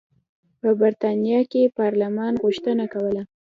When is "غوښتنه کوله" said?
2.43-3.21